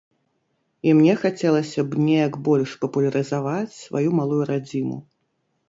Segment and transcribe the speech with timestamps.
[0.87, 5.01] І мне хацелася б неяк больш папулярызаваць сваю малую радзіму.